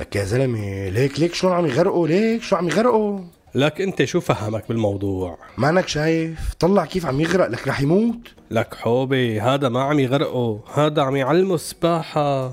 لك 0.00 0.16
يا 0.16 0.24
زلمة 0.24 0.88
ليك 0.88 1.20
ليك 1.20 1.34
شلون 1.34 1.52
عم 1.52 1.66
يغرقوا؟ 1.66 2.08
ليك 2.08 2.42
شو 2.42 2.56
عم 2.56 2.68
يغرقوا؟ 2.68 3.20
لك 3.54 3.80
انت 3.80 4.04
شو 4.04 4.20
فهمك 4.20 4.68
بالموضوع؟ 4.68 5.38
مانك 5.58 5.88
شايف؟ 5.88 6.54
طلع 6.60 6.84
كيف 6.84 7.06
عم 7.06 7.20
يغرق؟ 7.20 7.48
لك 7.48 7.68
رح 7.68 7.80
يموت؟ 7.80 8.18
لك 8.50 8.74
حوبي 8.74 9.40
هذا 9.40 9.68
ما 9.68 9.82
عم 9.82 10.00
يغرقه 10.00 10.60
هذا 10.74 11.02
عم 11.02 11.16
يعلمه 11.16 11.54
السباحة. 11.54 12.52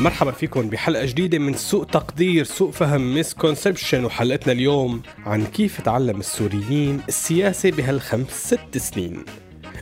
مرحبا 0.00 0.30
فيكم 0.30 0.68
بحلقة 0.68 1.04
جديدة 1.06 1.38
من 1.38 1.54
سوء 1.54 1.84
تقدير 1.84 2.44
سوء 2.44 2.70
فهم 2.70 3.18
misconception 3.18 4.04
وحلقتنا 4.04 4.52
اليوم 4.52 5.02
عن 5.26 5.46
كيف 5.46 5.80
تعلم 5.80 6.20
السوريين 6.20 7.00
السياسة 7.08 7.70
بهالخمس 7.70 8.30
ست 8.30 8.78
سنين. 8.78 9.24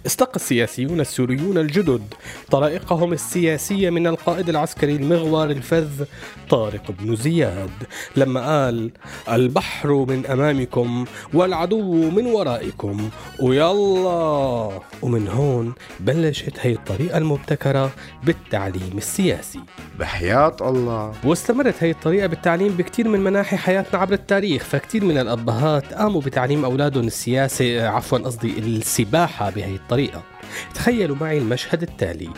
استقى 0.06 0.36
السياسيون 0.36 1.00
السوريون 1.00 1.58
الجدد. 1.58 2.02
طرائقهم 2.50 3.12
السياسية 3.12 3.90
من 3.90 4.06
القائد 4.06 4.48
العسكري 4.48 4.96
المغوار 4.96 5.50
الفذ 5.50 6.04
طارق 6.50 6.90
بن 6.90 7.16
زياد. 7.16 7.70
لما 8.16 8.40
قال 8.40 8.90
البحر 9.32 9.92
من 10.08 10.26
أمامكم 10.26 11.04
والعدو 11.34 12.10
من 12.10 12.26
ورائكم. 12.26 13.10
ويلا 13.40 14.80
ومن 15.02 15.28
هون 15.28 15.74
بلشت 16.00 16.54
هي 16.60 16.72
الطريقة 16.72 17.18
المبتكرة 17.18 17.90
بالتعليم 18.24 18.92
السياسي. 18.96 19.60
بحياة 19.98 20.56
الله. 20.60 21.12
واستمرت 21.24 21.74
هي 21.80 21.90
الطريقة 21.90 22.26
بالتعليم 22.26 22.72
بكثير 22.72 23.08
من 23.08 23.20
مناحي 23.20 23.56
حياتنا 23.56 24.00
عبر 24.00 24.12
التاريخ 24.12 24.64
فكتير 24.64 25.04
من 25.04 25.18
الأبهات 25.18 25.94
قاموا 25.94 26.20
بتعليم 26.20 26.64
أولادهم 26.64 27.06
السياسة 27.06 27.88
عفوا 27.88 28.18
قصدي 28.18 28.58
السباحة 28.58 29.50
بهي 29.50 29.74
الطريقة. 29.74 29.93
تخيلوا 30.74 31.16
معي 31.20 31.38
المشهد 31.38 31.82
التالي. 31.82 32.30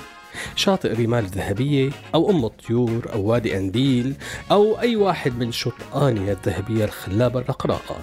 شاطئ 0.57 1.05
رمال 1.05 1.25
الذهبية 1.25 1.91
أو 2.15 2.31
أم 2.31 2.45
الطيور 2.45 3.07
أو 3.13 3.23
وادي 3.23 3.57
أنديل 3.57 4.15
أو 4.51 4.81
أي 4.81 4.97
واحد 4.97 5.39
من 5.39 5.53
شطآنية 5.53 6.33
الذهبية 6.33 6.85
الخلابة 6.85 7.41
الرقراقة. 7.41 7.97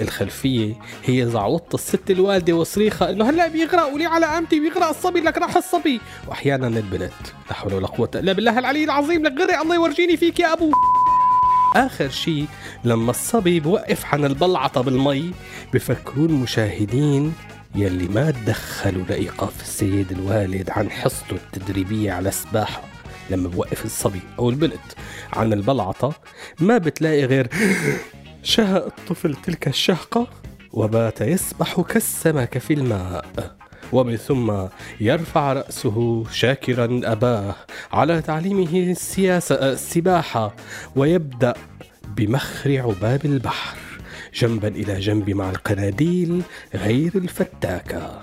الخلفية 0.00 0.74
هي 1.04 1.26
زعوطة 1.26 1.74
الست 1.74 2.10
الوالدة 2.10 2.52
وصريخها 2.52 3.10
إنه 3.10 3.30
هلأ 3.30 3.48
بيغرق 3.48 3.94
ولي 3.94 4.06
على 4.06 4.26
قامتي 4.26 4.60
بيغرق 4.60 4.88
الصبي 4.88 5.20
لك 5.20 5.38
راح 5.38 5.56
الصبي. 5.56 6.00
وأحيانا 6.28 6.66
البنت. 6.66 7.12
لا 7.48 7.54
حول 7.54 7.74
ولا 7.74 7.86
قوة 7.86 8.10
إلا 8.14 8.32
بالله 8.32 8.58
العلي 8.58 8.84
العظيم 8.84 9.22
لك 9.22 9.40
غرق 9.40 9.60
الله 9.60 9.74
يورجيني 9.74 10.16
فيك 10.16 10.40
يا 10.40 10.52
أبو. 10.52 10.72
آخر 11.76 12.08
شيء 12.08 12.46
لما 12.84 13.10
الصبي 13.10 13.60
بوقف 13.60 14.14
عن 14.14 14.24
البلعطة 14.24 14.80
بالمي 14.80 15.32
بفكروا 15.74 16.28
المشاهدين 16.28 17.34
يلي 17.74 18.08
ما 18.08 18.30
تدخلوا 18.30 19.04
لإيقاف 19.08 19.62
السيد 19.62 20.12
الوالد 20.12 20.70
عن 20.70 20.90
حصته 20.90 21.32
التدريبية 21.32 22.12
على 22.12 22.28
السباحة 22.28 22.82
لما 23.30 23.48
بوقف 23.48 23.84
الصبي 23.84 24.20
أو 24.38 24.50
البنت 24.50 24.92
عن 25.32 25.52
البلعطة 25.52 26.12
ما 26.60 26.78
بتلاقي 26.78 27.24
غير 27.24 27.48
شهق 28.42 28.84
الطفل 28.86 29.34
تلك 29.34 29.68
الشهقة 29.68 30.26
وبات 30.72 31.20
يسبح 31.20 31.80
كالسمك 31.80 32.58
في 32.58 32.74
الماء. 32.74 33.56
ومن 33.92 34.16
ثم 34.16 34.52
يرفع 35.00 35.52
رأسه 35.52 36.24
شاكرا 36.32 37.00
أباه 37.04 37.54
على 37.92 38.22
تعليمه 38.22 38.90
السياسة 38.90 39.54
السباحة 39.54 40.54
ويبدأ 40.96 41.54
بمخرع 42.16 42.92
باب 43.00 43.24
البحر. 43.24 43.81
جنبا 44.34 44.68
إلى 44.68 45.00
جنب 45.00 45.30
مع 45.30 45.50
القناديل 45.50 46.42
غير 46.74 47.12
الفتاكة. 47.14 48.22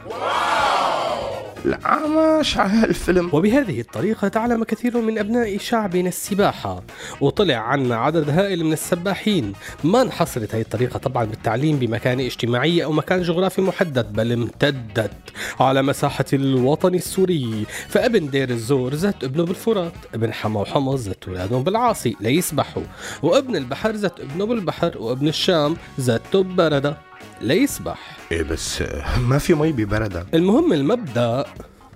العمش 1.66 2.58
على 2.58 2.74
هالفيلم 2.74 3.30
وبهذه 3.34 3.82
الطريقة 3.82 4.28
تعلم 4.28 4.64
كثير 4.64 5.02
من 5.02 5.20
أبناء 5.20 5.58
شعبنا 5.58 6.08
السباحة. 6.08 6.84
وطلع 7.22 7.56
عنا 7.56 7.96
عدد 7.96 8.30
هائل 8.30 8.66
من 8.66 8.74
السباحين. 8.74 9.54
ما 9.84 10.02
انحصرت 10.02 10.56
هذه 10.56 10.62
الطريقة 10.62 10.98
طبعا 10.98 11.26
بالتعليم 11.26 11.80
بمكان 11.80 12.20
اجتماعي 12.20 12.84
أو 12.84 12.92
مكان 12.92 13.22
جغرافي 13.22 13.62
محدد 13.62 14.14
بل 14.14 14.32
امتدت 14.32 15.12
على 15.60 15.82
مساحة 15.82 16.26
الوطن 16.34 16.96
السوري. 16.96 17.66
فابن 17.88 18.30
دير 18.30 18.50
الزور 18.50 18.96
زت 18.96 19.24
ابنه 19.24 19.46
بالفرات 19.46 19.94
ابن 20.14 20.34
حما 20.34 20.62
وحمص 20.62 21.00
زت 21.00 21.28
أولادهم 21.28 21.64
بالعاصي 21.64 22.16
ليسبحوا 22.22 22.84
وابن 23.24 23.56
البحر 23.56 23.96
زت 23.96 24.20
ابنه 24.20 24.46
بالبحر 24.46 24.98
وابن 24.98 25.28
الشام 25.28 25.78
زته 25.98 26.44
ببردة 26.44 26.98
ليسبح 27.42 28.19
إيه 28.32 28.44
بس 28.44 28.84
ما 29.28 29.38
في 29.38 29.54
مي 29.54 29.72
ببردة 29.72 30.26
المهم 30.34 30.74
المبدأ. 30.74 31.46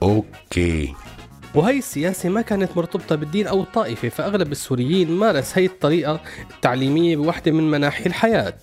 okay. 0.04 0.94
وهي 1.56 1.78
السياسة 1.78 2.30
ما 2.30 2.42
كانت 2.42 2.78
مرتبطة 2.78 3.16
بالدين 3.16 3.48
أو 3.48 3.62
الطائفة 3.62 4.10
فأغلب 4.10 4.52
السوريين 4.52 5.12
مارس 5.12 5.58
هي 5.58 5.66
الطريقة 5.66 6.22
التعليمية 6.56 7.16
بوحدة 7.16 7.52
من 7.52 7.72
مناحي 7.72 8.06
الحياة. 8.06 8.54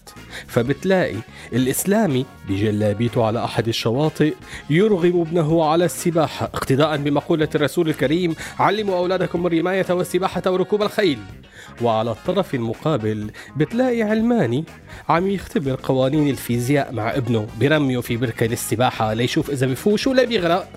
فبتلاقي 0.47 1.17
الإسلامي 1.53 2.27
بجلابيته 2.49 3.25
على 3.25 3.45
أحد 3.45 3.69
الشواطئ 3.69 4.35
يرغم 4.71 5.21
ابنه 5.21 5.65
على 5.65 5.85
السباحة. 5.85 6.47
اقتداء 6.47 6.97
بمقولة 6.97 7.49
الرسول 7.55 7.89
الكريم 7.89 8.35
علموا 8.59 8.97
أولادكم 8.99 9.47
الرماية 9.47 9.87
والسباحة 9.91 10.43
وركوب 10.47 10.83
الخيل. 10.83 11.19
وعلى 11.83 12.11
الطرف 12.11 12.55
المقابل 12.55 13.31
بتلاقي 13.57 14.03
علماني 14.03 14.65
عم 15.09 15.31
يختبر 15.31 15.81
قوانين 15.83 16.29
الفيزياء 16.29 16.93
مع 16.93 17.17
ابنه 17.17 17.47
برميه 17.61 18.01
في 18.01 18.17
بركة 18.17 18.47
للسباحة. 18.47 19.13
ليشوف 19.13 19.51
إذا 19.51 19.67
بفوش 19.67 20.07
ولا 20.07 20.25
بيغرق. 20.25 20.69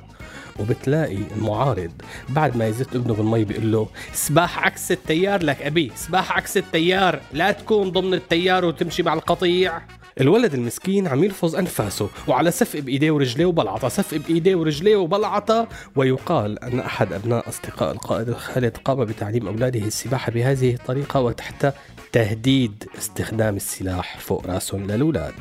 وبتلاقي 0.59 1.17
المعارض 1.37 1.91
بعد 2.29 2.57
ما 2.57 2.67
يزت 2.67 2.95
ابنه 2.95 3.13
بالمي 3.13 3.43
بيقول 3.43 3.71
له 3.71 3.87
سباح 4.13 4.65
عكس 4.65 4.91
التيار 4.91 5.43
لك 5.43 5.61
أبي 5.61 5.91
سباح 5.95 6.31
عكس 6.37 6.57
التيار 6.57 7.19
لا 7.33 7.51
تكون 7.51 7.91
ضمن 7.91 8.13
التيار 8.13 8.65
وتمشي 8.65 9.03
مع 9.03 9.13
القطيع. 9.13 9.81
الولد 10.21 10.53
المسكين 10.53 11.07
عم 11.07 11.23
يلفظ 11.23 11.55
أنفاسه 11.55 12.09
وعلى 12.27 12.51
سفق 12.51 12.79
بإيديه 12.79 13.11
ورجليه 13.11 13.45
وبلعطة 13.45 13.89
سفق 13.89 14.17
بإيديه 14.17 14.55
ورجليه 14.55 14.95
وبلعطة. 14.95 15.67
ويقال 15.95 16.63
أن 16.63 16.79
أحد 16.79 17.13
أبناء 17.13 17.49
أصدقاء 17.49 17.91
القائد 17.91 18.29
الخالد 18.29 18.77
قام 18.77 19.05
بتعليم 19.05 19.47
أولاده 19.47 19.79
السباحة 19.79 20.31
بهذه 20.31 20.73
الطريقة 20.73 21.19
وتحت 21.19 21.73
تهديد 22.11 22.83
استخدام 22.97 23.55
السلاح 23.55 24.17
فوق 24.19 24.47
رأسهم. 24.47 24.91
للأولاد. 24.91 25.33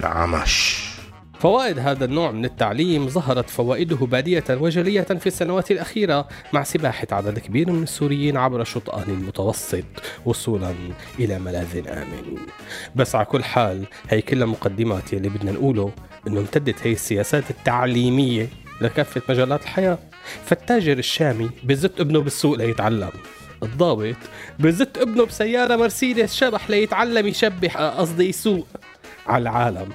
العمش. 0.00 0.97
فوائد 1.38 1.78
هذا 1.78 2.04
النوع 2.04 2.30
من 2.30 2.44
التعليم 2.44 3.08
ظهرت 3.08 3.50
فوائده 3.50 3.96
بادية 3.96 4.44
وجلية 4.50 5.00
في 5.02 5.26
السنوات 5.26 5.70
الأخيرة 5.70 6.28
مع 6.52 6.62
سباحة 6.62 7.06
عدد 7.12 7.38
كبير 7.38 7.70
من 7.70 7.82
السوريين 7.82 8.36
عبر 8.36 8.64
شطآن 8.64 9.04
المتوسط 9.08 9.84
وصولا 10.24 10.74
إلى 11.18 11.38
ملاذ 11.38 11.88
آمن. 11.88 12.36
بس 12.96 13.14
على 13.14 13.24
كل 13.24 13.44
حال 13.44 13.84
هي 14.08 14.22
كلها 14.22 14.46
مقدمات 14.46 15.12
يلي 15.12 15.28
بدنا 15.28 15.52
نقوله 15.52 15.92
إنه 16.26 16.40
امتدت 16.40 16.86
هي 16.86 16.92
السياسات 16.92 17.50
التعليمية 17.50 18.48
لكافة 18.80 19.22
مجالات 19.28 19.62
الحياة. 19.62 19.98
فالتاجر 20.44 20.98
الشامي 20.98 21.50
بزت 21.64 22.00
ابنه 22.00 22.20
بالسوق 22.20 22.56
ليتعلم. 22.56 23.10
الضابط 23.62 24.16
بزت 24.58 24.98
ابنه 24.98 25.24
بسيارة 25.24 25.76
مرسيدس 25.76 26.34
شبح 26.34 26.70
ليتعلم 26.70 27.26
يشبح 27.26 27.76
قصدي 27.76 28.28
يسوق 28.28 28.66
على 29.26 29.42
العالم. 29.42 29.88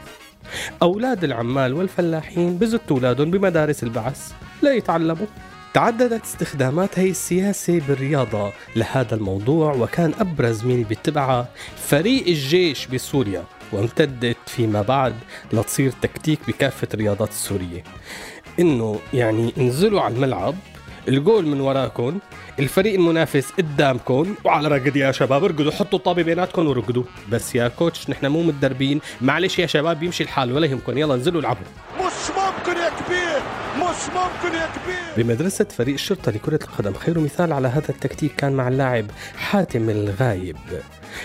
أولاد 0.81 1.23
العمال 1.23 1.73
والفلاحين 1.73 2.57
بزتوا 2.57 2.97
أولادهم 2.97 3.31
بمدارس 3.31 3.83
البعث 3.83 4.31
ليتعلموا 4.63 5.27
تعددت 5.73 6.23
استخدامات 6.23 6.99
هي 6.99 7.09
السياسة 7.09 7.79
بالرياضة 7.87 8.51
لهذا 8.75 9.15
الموضوع 9.15 9.73
وكان 9.73 10.13
أبرز 10.19 10.65
مين 10.65 10.83
بيتبعها 10.83 11.47
فريق 11.77 12.27
الجيش 12.27 12.87
بسوريا 12.87 13.43
وامتدت 13.71 14.37
فيما 14.47 14.81
بعد 14.81 15.15
لتصير 15.53 15.91
تكتيك 16.01 16.39
بكافة 16.47 16.87
الرياضات 16.93 17.29
السورية. 17.29 17.83
إنه 18.59 18.99
يعني 19.13 19.53
انزلوا 19.57 20.01
على 20.01 20.15
الملعب 20.15 20.55
الجول 21.07 21.45
من 21.45 21.61
وراكم 21.61 22.19
الفريق 22.59 22.93
المنافس 22.93 23.51
قدامكم 23.51 24.35
وعلى 24.43 24.67
رقد 24.67 24.95
يا 24.95 25.11
شباب 25.11 25.43
ارقدوا 25.43 25.71
حطوا 25.71 25.99
الطابه 25.99 26.23
بيناتكم 26.23 26.67
ورقدوا. 26.67 27.03
بس 27.29 27.55
يا 27.55 27.67
كوتش 27.67 28.09
نحن 28.09 28.25
مو 28.27 28.43
متدربين. 28.43 29.01
معلش 29.21 29.59
يا 29.59 29.67
شباب 29.67 29.99
بيمشي 29.99 30.23
الحال 30.23 30.51
ولا 30.51 30.67
يهمكم. 30.67 30.97
يلا 30.97 31.13
انزلوا 31.13 31.41
العبوا. 31.41 31.65
مش 31.99 32.29
ممكن 32.29 32.79
يا 32.79 32.89
كبير 32.89 33.41
مش 33.77 34.09
ممكن 34.15 34.57
يا 34.57 34.69
كبير. 34.75 35.25
بمدرسة 35.25 35.65
فريق 35.65 35.93
الشرطة 35.93 36.31
لكرة 36.31 36.59
القدم 36.63 36.93
خير 36.93 37.19
مثال 37.19 37.53
على 37.53 37.67
هذا 37.67 37.89
التكتيك 37.89 38.35
كان 38.35 38.53
مع 38.53 38.67
اللاعب 38.67 39.05
حاتم 39.37 39.89
الغايب. 39.89 40.57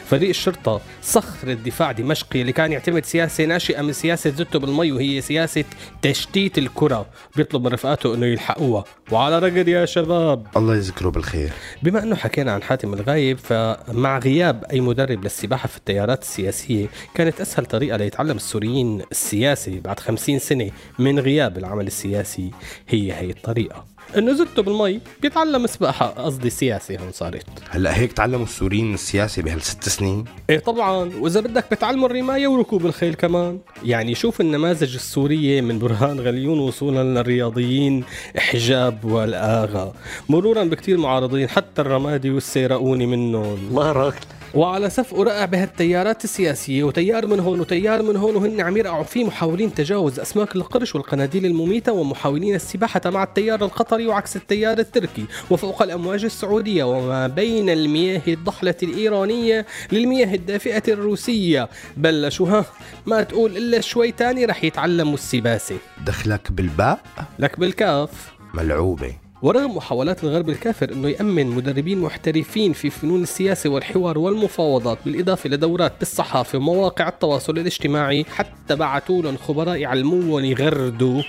فريق 0.05 0.29
الشرطة 0.29 0.81
صخر 1.03 1.49
الدفاع 1.49 1.93
دمشقي 1.93 2.41
اللي 2.41 2.53
كان 2.53 2.73
يعتمد 2.73 3.05
سياسة 3.05 3.45
ناشئة 3.45 3.83
من 3.83 3.93
سياسة 3.93 4.31
زته 4.31 4.59
بالمي 4.59 4.93
وهي 4.93 5.21
سياسة 5.21 5.65
تشتيت 6.03 6.59
الكرة. 6.59 7.07
بيطلب 7.37 7.63
من 7.63 7.73
رفقاته 7.73 8.15
إنه 8.15 8.27
يلحقوها. 8.27 8.85
وعلى 9.11 9.39
رقد 9.39 9.69
يا 9.69 9.85
شباب. 9.85 10.47
الله 10.57 10.77
يذكره 10.77 11.09
بالخير. 11.09 11.51
بما 11.83 12.03
إنه 12.03 12.17
حكينا 12.17 12.53
عن 12.53 12.63
حاتم 12.63 12.95
الغايب 12.95 13.39
فمع 13.39 14.19
غياب 14.19 14.65
أي 14.65 14.81
مدرب 14.81 15.25
للسباحة 15.25 15.69
في 15.69 15.77
التيارات 15.77 16.23
السياسية 16.23 16.87
كانت 17.15 17.41
أسهل 17.41 17.67
طريقة 17.67 17.97
ليتعلم 17.97 18.37
السوريين 18.37 19.03
السياسة 19.11 19.81
بعد 19.81 20.01
خمسين 20.01 20.39
سنة 20.39 20.71
من 20.99 21.19
غياب 21.19 21.59
العمل 21.59 21.87
السياسي 21.87 22.51
هي 22.89 23.13
هي 23.13 23.31
الطريقة. 23.31 23.98
إنه 24.17 24.33
زلته 24.33 24.63
بالمي 24.63 25.01
بيتعلم 25.23 25.67
سباحة. 25.67 26.07
قصدي 26.07 26.51
سياسه 26.51 26.97
هون 26.97 27.13
صارت. 27.13 27.47
هلأ 27.71 27.99
هيك 27.99 28.13
تعلموا 28.13 28.45
السوريين 28.45 28.95
السياسة 28.95 29.43
بهالست 29.43 29.89
سنين؟ 29.89 30.25
إيه 30.51 30.59
طبعا. 30.59 31.11
وإذا 31.21 31.41
بدك 31.41 31.65
بتعلموا 31.71 32.09
الرماية 32.09 32.49
وركوب 32.49 32.87
الخيل 32.87 33.15
كمان. 33.15 33.59
يعني 33.85 34.15
شوف 34.15 34.41
النماذج 34.41 34.95
السورية 34.95 35.61
من 35.61 35.79
برهان 35.79 36.21
غليون 36.21 36.59
وصولا 36.59 37.03
للرياضيين 37.03 38.05
حجاب 38.37 39.05
والآغا. 39.05 39.93
مرورا 40.29 40.65
بكتير 40.65 40.99
معارضين 40.99 41.49
حتى 41.49 41.83
الرمادي 41.83 42.31
والسيرقوني 42.31 43.07
منهم. 43.07 43.55
الله 43.71 43.93
راكل 43.93 44.27
وعلى 44.55 44.91
سف 44.91 45.13
ورقع 45.13 45.45
بهالتيارات 45.45 46.25
السياسية 46.25 46.85
وتيار 46.85 47.27
من 47.27 47.41
هون 47.41 47.61
وتيار 47.61 48.03
من 48.03 48.17
هون 48.17 48.37
وهن 48.37 48.61
عم 48.61 48.77
يرقعوا 48.77 49.05
فيه 49.05 49.25
محاولين 49.25 49.75
تجاوز 49.75 50.21
أسماك 50.21 50.57
القرش 50.57 50.95
والقناديل 50.95 51.47
المميتة 51.47 51.93
ومحاولين 51.93 52.55
السباحة 52.55 53.01
مع 53.07 53.23
التيار 53.23 53.65
القطري 53.65 54.07
وعكس 54.07 54.37
التيار 54.37 54.79
التركي. 54.79 55.25
وفوق 55.51 55.83
الأمواج 55.83 56.25
السعودية 56.25 56.85
وما 56.85 57.27
بين 57.27 57.71
المياه 57.71 58.23
الضحلة 58.29 58.75
الإيرانية 58.83 59.67
للمياه 59.93 60.35
الدافئة 60.35 60.83
الروسية. 60.93 61.69
بلشوا 61.97 62.49
ها؟ 62.49 62.65
ما 63.07 63.23
تقول 63.23 63.57
إلا 63.57 63.81
شوي 63.81 64.13
تاني 64.13 64.45
رح 64.45 64.65
يتعلموا 64.65 65.15
السباسة. 65.15 65.77
دخلك 66.07 66.53
بالباء؟ 66.53 67.01
لك 67.39 67.61
بالكاف. 67.61 68.33
ملعوبة. 68.55 69.28
ورغم 69.43 69.77
محاولات 69.77 70.25
الغرب 70.25 70.49
الكافر 70.49 70.93
إنه 70.93 71.09
يأمن 71.09 71.47
مدربين 71.47 71.99
محترفين 71.99 72.73
في 72.73 72.91
فنون 72.91 73.23
السياسة 73.23 73.71
والحوار 73.71 74.19
والمفاوضات 74.19 74.99
بالإضافة 75.05 75.51
لدورات 75.51 75.93
بالصحافة 75.99 76.59
ومواقع 76.59 77.09
التواصل 77.09 77.59
الاجتماعي 77.59 78.25
حتى 78.25 78.77
بعثوا 78.77 79.23
لهم 79.23 79.37
خبراء 79.37 79.77
يعلموهم 79.77 80.45
يغردوا 80.45 81.23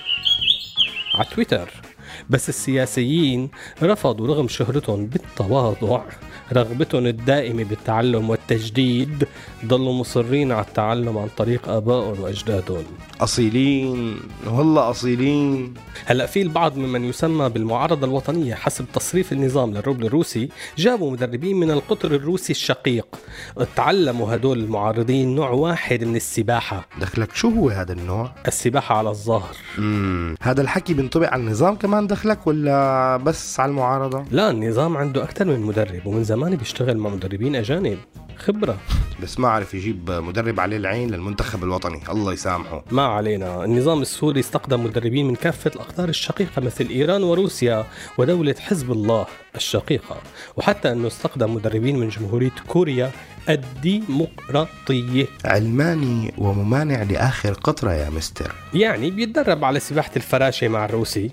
على 1.14 1.26
تويتر. 1.34 1.70
بس 2.30 2.48
السياسيين 2.48 3.50
رفضوا 3.82 4.26
رغم 4.26 4.48
شهرتهم 4.48 5.06
بالتواضع. 5.06 6.02
رغبتهم 6.52 7.06
الدائمة 7.06 7.64
بالتعلم 7.64 8.30
والتجديد 8.30 9.26
ضلوا 9.66 9.92
مصرين 9.92 10.52
على 10.52 10.64
التعلم 10.64 11.18
عن 11.18 11.28
طريق 11.36 11.68
آبائهم 11.68 12.20
وأجدادهم. 12.20 12.84
أصيلين 13.20 14.16
والله 14.46 14.90
أصيلين. 14.90 15.74
هلا 16.06 16.26
في 16.26 16.42
البعض 16.42 16.76
ممن 16.76 17.04
يسمى 17.04 17.48
بالمعارضة 17.48 18.06
الوطنية 18.06 18.54
حسب 18.54 18.84
تصريف 18.94 19.32
النظام 19.32 19.70
للروبل 19.74 20.06
الروسي 20.06 20.48
جابوا 20.78 21.10
مدربين 21.10 21.56
من 21.56 21.70
القطر 21.70 22.14
الروسي 22.14 22.52
الشقيق. 22.52 23.06
تعلموا 23.76 24.34
هدول 24.34 24.58
المعارضين 24.58 25.34
نوع 25.34 25.50
واحد 25.50 26.04
من 26.04 26.16
السباحة. 26.16 26.88
دخلك 27.00 27.34
شو 27.34 27.48
هو 27.48 27.68
هذا 27.68 27.92
النوع؟ 27.92 28.32
السباحة 28.48 28.98
على 28.98 29.08
الظهر. 29.08 29.56
مم. 29.78 30.34
هذا 30.42 30.62
الحكي 30.62 30.94
بينطبق 30.94 31.32
على 31.32 31.42
النظام 31.42 31.74
كمان 31.74 32.06
دخلك 32.06 32.46
ولا 32.46 33.16
بس 33.16 33.60
على 33.60 33.70
المعارضة؟ 33.70 34.24
لا 34.30 34.50
النظام 34.50 34.96
عنده 34.96 35.22
أكثر 35.24 35.44
من 35.44 35.60
مدرب 35.60 36.06
ومن 36.06 36.24
زمان 36.24 36.39
بيشتغل 36.48 36.96
مع 36.96 37.10
مدربين 37.10 37.56
أجانب. 37.56 37.98
خبرة. 38.36 38.78
بس 39.22 39.40
ما 39.40 39.48
عرف 39.48 39.74
يجيب 39.74 40.10
مدرب 40.10 40.60
عليه 40.60 40.76
العين 40.76 41.10
للمنتخب 41.10 41.64
الوطني. 41.64 42.00
الله 42.10 42.32
يسامحه. 42.32 42.84
ما 42.90 43.02
علينا. 43.02 43.64
النظام 43.64 44.02
السوري 44.02 44.40
استخدم 44.40 44.84
مدربين 44.84 45.28
من 45.28 45.34
كافة 45.34 45.70
الأقطار 45.74 46.08
الشقيقة 46.08 46.62
مثل 46.62 46.86
إيران 46.90 47.22
وروسيا 47.22 47.86
ودولة 48.18 48.54
حزب 48.60 48.92
الله 48.92 49.26
الشقيقة. 49.56 50.16
وحتى 50.56 50.92
أنه 50.92 51.06
استخدم 51.06 51.54
مدربين 51.54 51.98
من 51.98 52.08
جمهورية 52.08 52.54
كوريا 52.68 53.10
الديمقراطية. 53.48 55.26
علماني 55.44 56.34
وممانع 56.38 57.02
لآخر 57.02 57.52
قطره 57.52 57.92
يا 57.92 58.10
مستر. 58.10 58.54
يعني 58.74 59.10
بيتدرب 59.10 59.64
على 59.64 59.80
سباحة 59.80 60.12
الفراشة 60.16 60.68
مع 60.68 60.84
الروسي. 60.84 61.30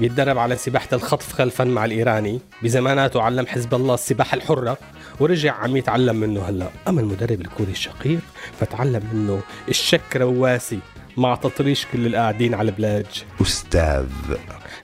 بيتدرب 0.00 0.38
على 0.38 0.56
سباحة 0.56 0.88
الخطف 0.92 1.32
خلفا 1.32 1.64
مع 1.64 1.84
الإيراني. 1.84 2.40
بزماناته 2.62 3.22
علم 3.22 3.46
حزب 3.46 3.74
الله 3.74 3.94
السباحة 3.94 4.34
الحرة 4.34 4.78
ورجع 5.20 5.54
عم 5.54 5.76
يتعلم 5.76 6.16
منه 6.16 6.40
هلأ. 6.42 6.68
أما 6.88 7.00
المدرب 7.00 7.40
الكوري 7.40 7.72
الشقيق 7.72 8.20
فتعلم 8.60 9.02
منه 9.12 9.40
الشك 9.68 10.16
رواسي 10.16 10.78
مع 11.18 11.34
تطريش 11.34 11.86
كل 11.92 12.06
القاعدين 12.06 12.54
على 12.54 12.70
البلاج 12.70 13.06
أستاذ. 13.42 14.06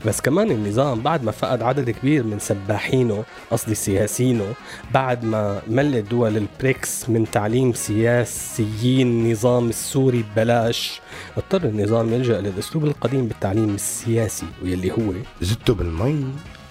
بس 0.06 0.20
كمان 0.20 0.50
النظام 0.50 1.00
بعد 1.00 1.24
ما 1.24 1.30
فقد 1.32 1.62
عدد 1.62 1.90
كبير 1.90 2.24
من 2.24 2.38
سباحينه 2.38 3.24
قصدي 3.50 3.74
سياسينه 3.74 4.54
بعد 4.94 5.24
ما 5.24 5.62
ملت 5.68 6.10
دول 6.10 6.36
البريكس 6.36 7.08
من 7.10 7.30
تعليم 7.30 7.72
سياسيين 7.72 9.06
النظام 9.06 9.68
السوري 9.68 10.24
ببلاش 10.32 11.00
اضطر 11.36 11.64
النظام 11.64 12.12
يلجأ 12.12 12.40
للأسلوب 12.40 12.84
القديم 12.84 13.28
بالتعليم 13.28 13.74
السياسي 13.74 14.46
واللي 14.62 14.92
هو 14.92 15.12
زدته 15.42 15.74
بالمي. 15.74 16.24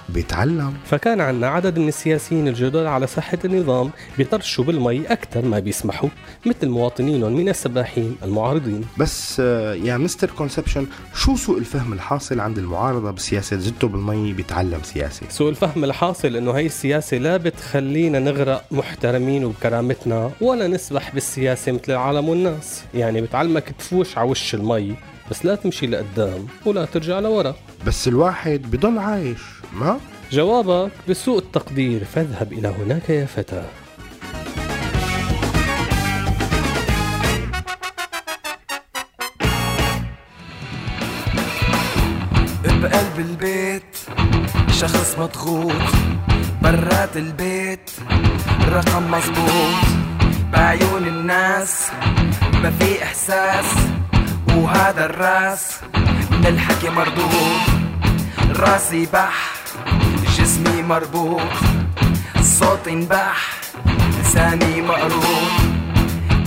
بيتعلم. 0.10 0.74
فكان 0.86 1.22
عندنا 1.22 1.48
عدد 1.48 1.80
من 1.80 1.88
السياسيين 1.88 2.48
الجدد 2.48 2.86
على 2.86 3.08
ساحة 3.08 3.38
النظام 3.46 3.92
بيطرشوا 4.18 4.64
بالمي 4.64 5.06
أكثر 5.08 5.46
ما 5.46 5.60
بيسمحوا 5.60 6.10
مثل 6.46 6.70
مواطنينهم 6.70 7.34
من 7.34 7.50
السباحين 7.50 8.18
المعارضين. 8.24 8.86
بس 8.98 9.38
آه، 9.40 9.74
يا 9.74 9.98
مستر 9.98 10.30
كونسبشن 10.30 10.88
شو 11.16 11.36
سوء 11.36 11.58
الفهم 11.58 11.94
الحاصل 11.94 12.40
عند 12.40 12.58
المعارضة 12.58 13.12
بسياسة 13.12 13.58
زدته 13.58 13.88
بالمي 13.88 14.34
بيتعلم 14.34 14.80
سياسه 14.84 15.26
سوء 15.30 15.50
الفهم 15.50 15.84
الحاصل 15.84 16.36
إنه 16.36 16.52
هي 16.52 16.66
السياسة 16.66 17.18
لا 17.18 17.38
بتخلينا 17.38 18.20
نغرق 18.20 18.66
محترمين 18.72 19.46
وبكرامتنا 19.46 20.32
ولا 20.42 20.68
نسبح 20.68 21.14
بالسياسة 21.14 21.72
مثل 21.72 21.92
العالم 21.92 22.30
والناس 22.30 22.84
يعني 22.94 23.22
بتعلمك 23.22 23.72
تفوش 23.80 24.18
على 24.18 24.30
وش 24.30 24.56
المي 24.56 24.96
بس 25.32 25.46
لا 25.46 25.56
تمشي 25.56 25.88
لقدام 25.88 26.48
ولا 26.66 26.86
ترجع 26.86 27.20
لورا. 27.20 27.56
بس 27.88 28.08
الواحد 28.08 28.62
بضل 28.72 28.98
عايش. 28.98 29.63
ما؟ 29.74 30.00
جوابك 30.32 30.92
بسوء 31.10 31.38
التقدير 31.38 32.04
فاذهب 32.04 32.54
إلى 32.54 32.68
هناك 32.68 33.10
يا 33.10 33.26
فتى. 33.26 33.64
بقلب 42.66 43.20
البيت 43.20 43.98
شخص 44.72 45.16
مضغوط 45.20 45.72
برات 46.62 47.18
البيت 47.18 47.92
الرقم 48.62 49.12
مظبوط. 49.12 49.84
بعيون 50.54 51.08
الناس 51.08 51.88
ما 52.54 52.72
في 52.72 53.04
إحساس 53.04 53.66
وهذا 54.48 55.06
الرأس 55.06 55.80
من 56.32 56.46
الحكي 56.48 56.90
مردود. 56.90 57.84
راسي 58.56 59.06
بح 59.14 59.63
مربوط. 60.88 61.42
صوتي 62.42 62.90
انبح 62.90 63.52
لساني 64.20 64.82
مقروض 64.82 65.52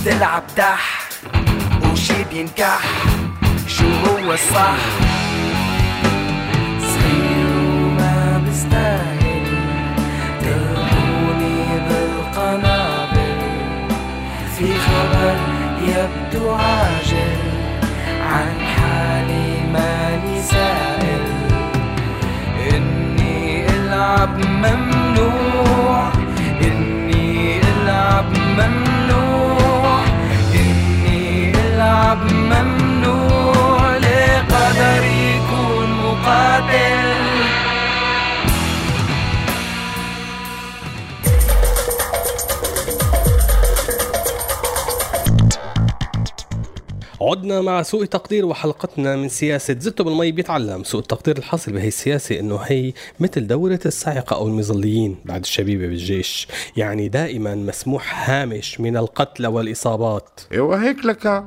تلعب 0.05 0.43
دح 0.57 1.09
وشي 1.91 2.23
بينكح. 2.31 2.81
شو 3.67 3.85
هو 3.85 4.33
الصح؟ 4.33 4.77
stop 24.17 24.86
عدنا 47.27 47.61
مع 47.61 47.81
سوء 47.81 48.05
تقدير 48.05 48.45
وحلقتنا 48.45 49.15
من 49.15 49.29
سياسة 49.29 49.75
زته 49.79 50.03
بالمي 50.03 50.31
بيتعلم. 50.31 50.83
سوء 50.83 51.01
التقدير 51.01 51.37
الحاصل 51.37 51.71
بهي 51.71 51.87
السياسة 51.87 52.39
إنه 52.39 52.55
هي 52.55 52.93
مثل 53.19 53.47
دورة 53.47 53.79
الصاعقة 53.85 54.35
أو 54.35 54.47
المظليين 54.47 55.15
بعد 55.25 55.41
الشبيبة 55.41 55.87
بالجيش. 55.87 56.47
يعني 56.77 57.09
دائما 57.09 57.55
مسموح 57.55 58.29
هامش 58.29 58.79
من 58.79 58.97
القتل 58.97 59.47
والإصابات. 59.47 60.41
إيوه 60.51 60.83
هيك 60.83 61.05
لك. 61.05 61.43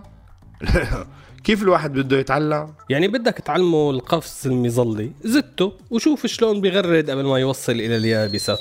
كيف 1.45 1.63
الواحد 1.63 1.93
بده 1.93 2.19
يتعلم؟ 2.19 2.75
يعني 2.89 3.09
بدك 3.09 3.35
تعلمه 3.35 3.91
القفز 3.91 4.47
المظلي. 4.47 5.11
زته 5.25 5.73
وشوف 5.91 6.27
شلون 6.27 6.61
بيغرد 6.61 7.11
قبل 7.11 7.25
ما 7.25 7.39
يوصل 7.39 7.73
إلى 7.73 7.97
اليابسة. 7.97 8.59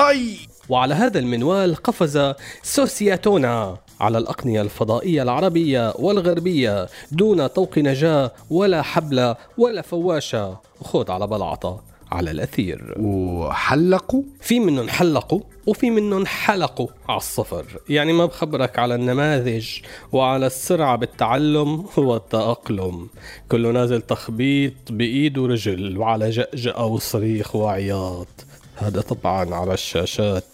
أي! 0.00 0.53
وعلى 0.68 0.94
هذا 0.94 1.18
المنوال 1.18 1.74
قفز 1.74 2.34
سوسياتونا 2.62 3.76
على 4.00 4.18
الأقنية 4.18 4.62
الفضائية 4.62 5.22
العربية 5.22 5.92
والغربية 5.98 6.88
دون 7.12 7.46
طوق 7.46 7.78
نجاة 7.78 8.32
ولا 8.50 8.82
حبلة 8.82 9.36
ولا 9.58 9.82
فواشة. 9.82 10.56
وخود 10.80 11.10
على 11.10 11.26
بلعطة 11.26 11.93
على 12.14 12.30
الأثير. 12.30 12.94
وحلقوا؟ 12.98 14.22
في 14.40 14.60
منهم 14.60 14.88
حلقوا 14.88 15.40
وفي 15.66 15.90
منهم 15.90 16.26
حلقوا 16.26 16.88
على 17.08 17.16
الصفر. 17.16 17.64
يعني 17.88 18.12
ما 18.12 18.26
بخبرك 18.26 18.78
على 18.78 18.94
النماذج 18.94 19.68
وعلى 20.12 20.46
السرعة 20.46 20.96
بالتعلم 20.96 21.84
والتأقلم. 21.96 23.08
كله 23.48 23.70
نازل 23.70 24.02
تخبيط 24.02 24.72
بإيد 24.90 25.38
ورجل 25.38 25.98
وعلى 25.98 26.30
جأجأة 26.30 26.86
وصريخ 26.86 27.56
وعياط. 27.56 28.28
هذا 28.76 29.00
طبعا 29.00 29.54
على 29.54 29.74
الشاشات. 29.74 30.44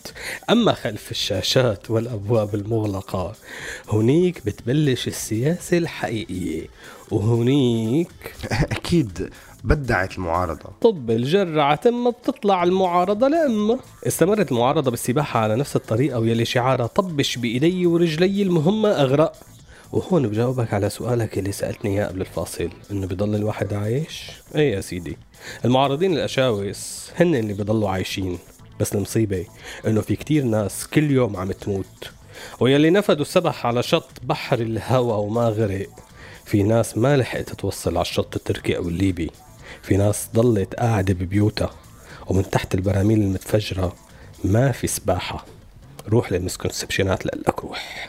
أما 0.50 0.73
خلف 0.73 1.11
الشاشات 1.11 1.90
والأبواب 1.90 2.55
المغلقة 2.55 3.33
هنيك 3.93 4.47
بتبلش 4.47 5.09
السياسة 5.09 5.79
الحقيقية. 5.79 6.67
وهنيك 7.11 8.35
أكيد. 8.76 9.31
بدعت 9.64 10.19
المعارضة. 10.19 10.71
طب 10.81 11.11
الجرعة 11.11 11.75
تم 11.75 12.11
بتطلع 12.11 12.62
المعارضة 12.62 13.29
لأما 13.29 13.79
استمرت 14.07 14.52
المعارضة 14.52 14.90
بالسباحة 14.90 15.40
على 15.40 15.57
نفس 15.57 15.76
الطريقة 15.76 16.19
ويلي 16.19 16.45
شعارها 16.45 16.87
طبش 16.87 17.37
بإيدي 17.37 17.87
ورجلي 17.87 18.43
المهمة 18.43 18.88
أغرق. 18.88 19.33
وهون 19.93 20.29
بجاوبك 20.29 20.75
على 20.75 20.90
سؤالك 20.90 21.38
اللي 21.38 21.52
سألتني 21.52 21.90
إياه 21.90 22.07
قبل 22.07 22.21
الفاصل 22.21 22.71
إنه 22.90 23.07
بضل 23.07 23.35
الواحد 23.35 23.73
عايش؟ 23.73 24.31
إيه 24.55 24.73
يا 24.75 24.81
سيدي. 24.81 25.17
المعارضين 25.64 26.12
الأشاوس 26.12 27.11
هن 27.17 27.35
اللي 27.35 27.52
بضلوا 27.52 27.90
عايشين 27.90 28.38
بس 28.81 28.95
المصيبة 28.95 29.47
إنه 29.87 30.00
في 30.00 30.17
كتير 30.17 30.45
ناس 30.45 30.87
كل 30.87 31.11
يوم 31.11 31.37
عم 31.37 31.52
تموت. 31.52 32.11
ويلي 32.61 32.90
نفدوا 32.90 33.23
السبح 33.23 33.67
على 33.67 33.83
شط 33.83 34.11
بحر 34.23 34.59
الهوى 34.59 35.26
وما 35.26 35.49
غرق 35.49 35.88
في 36.45 36.62
ناس 36.62 36.99
ما 36.99 37.17
لحقت 37.17 37.50
توصل 37.50 37.90
على 37.90 38.02
الشط 38.02 38.37
التركي 38.37 38.76
أو 38.76 38.88
الليبي. 38.88 39.31
في 39.82 39.96
ناس 39.96 40.28
ضلت 40.34 40.75
قاعدة 40.75 41.14
ببيوتها 41.14 41.70
ومن 42.26 42.50
تحت 42.50 42.75
البراميل 42.75 43.20
المتفجرة 43.20 43.94
ما 44.44 44.72
في 44.72 44.87
سباحة. 44.87 45.46
روح 46.08 46.32
للمسكونسبشنات 46.32 47.26
لقلك 47.26 47.64
روح. 47.64 48.08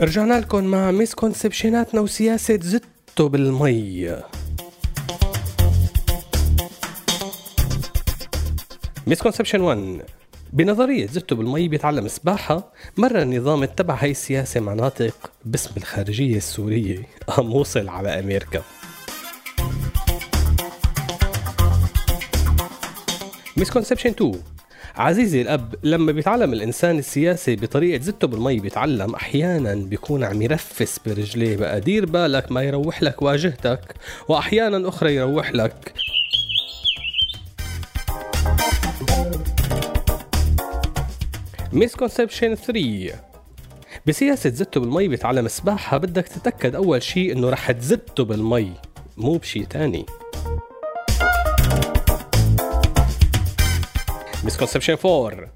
رجعنا 0.00 0.40
لكم 0.40 0.64
مع 0.64 0.90
misconception 0.90 1.85
اتنا 1.85 2.00
وسياسة 2.00 2.58
زتو 2.62 3.28
بالمي. 3.28 4.16
misconception 9.06 9.60
1 9.60 10.02
بنظرية 10.52 11.06
زتو 11.06 11.36
بالمي 11.36 11.68
بيتعلم 11.68 12.08
سباحة 12.08 12.72
مرة 12.96 13.22
النظام 13.22 13.62
اتبع 13.62 13.94
هاي 13.94 14.10
السياسة 14.10 14.60
مع 14.60 14.88
ناطق 14.88 15.30
باسم 15.44 15.70
الخارجية 15.76 16.36
السورية. 16.36 17.02
قام 17.26 17.54
وصل 17.54 17.88
على 17.88 18.20
أمريكا. 18.20 18.62
misconception 23.56 24.10
2 24.10 24.42
عزيزي 24.98 25.42
الأب 25.42 25.74
لما 25.82 26.12
بيتعلم 26.12 26.52
الإنسان 26.52 26.98
السياسة 26.98 27.54
بطريقة 27.54 28.02
زته 28.02 28.26
بالمي 28.26 28.60
بيتعلم 28.60 29.14
أحيانا 29.14 29.74
بيكون 29.74 30.24
عم 30.24 30.42
يرفس 30.42 30.98
برجليه 31.06 31.56
بقى 31.56 31.80
دير 31.80 32.06
بالك 32.06 32.52
ما 32.52 32.62
يروح 32.62 33.02
لك 33.02 33.22
واجهتك 33.22 33.94
وأحيانا 34.28 34.88
أخرى 34.88 35.14
يروح 35.14 35.52
لك. 35.52 35.94
misconception 41.72 42.54
3 42.54 43.12
بسياسة 44.06 44.50
زته 44.50 44.80
بالمي 44.80 45.08
بيتعلم 45.08 45.48
سباحة 45.48 45.98
بدك 45.98 46.28
تتأكد 46.28 46.74
أول 46.74 47.02
شيء 47.02 47.32
إنه 47.32 47.50
رح 47.50 47.70
تزته 47.70 48.24
بالمي 48.24 48.72
مو 49.16 49.36
بشي 49.36 49.64
تاني. 49.64 50.06
misconception 54.48 54.96
4 55.04 55.48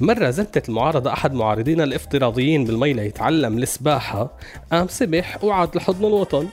مرة 0.00 0.30
زتت 0.30 0.68
المعارضة 0.68 1.12
أحد 1.12 1.32
معارضينا 1.32 1.84
الافتراضيين 1.84 2.64
بالمي 2.64 2.92
ليتعلم 2.92 3.58
السباحة 3.58 4.38
قام 4.72 4.88
سبح 4.88 5.44
وعاد 5.44 5.76
لحضن 5.76 6.04
الوطن. 6.04 6.48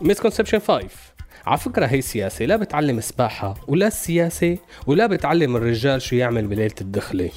مسكونسبشن 0.00 0.58
5 0.58 0.88
على 1.46 1.58
فكرة 1.58 1.86
هي 1.86 2.00
سياسة 2.00 2.44
لا 2.44 2.56
بتعلم 2.56 3.00
سباحة 3.00 3.54
ولا 3.68 3.86
السياسة 3.86 4.58
ولا 4.86 5.06
بتعلم 5.06 5.56
الرجال 5.56 6.02
شو 6.02 6.16
يعمل 6.16 6.46
بليلة 6.46 6.74
الدخلة. 6.80 7.30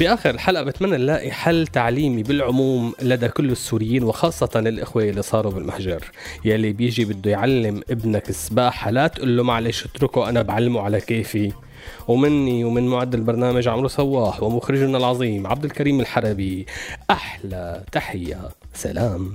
بآخر 0.00 0.30
الحلقة 0.30 0.62
بتمنى 0.62 0.96
نلاقي 0.96 1.30
حل 1.30 1.66
تعليمي 1.66 2.22
بالعموم 2.22 2.94
لدى 3.02 3.28
كل 3.28 3.50
السوريين 3.50 4.02
وخاصة 4.04 4.50
الإخوة 4.56 5.02
اللي 5.02 5.22
صاروا 5.22 5.52
بالمحجر 5.52 6.04
يلي 6.44 6.72
بيجي 6.72 7.04
بده 7.04 7.30
يعلم 7.30 7.82
ابنك 7.90 8.30
السباحة 8.30 8.90
لا 8.90 9.06
تقول 9.06 9.36
له 9.36 9.42
معلش 9.42 9.84
اتركه 9.84 10.28
أنا 10.28 10.42
بعلمه 10.42 10.80
على 10.80 11.00
كيفي. 11.00 11.52
ومني 12.08 12.64
ومن 12.64 12.86
معد 12.86 13.14
البرنامج 13.14 13.68
عمرو 13.68 13.88
صواح 13.88 14.42
ومخرجنا 14.42 14.98
العظيم 14.98 15.46
عبد 15.46 15.64
الكريم 15.64 16.00
الحربي. 16.00 16.66
أحلى 17.10 17.84
تحية. 17.92 18.48
سلام. 18.74 19.34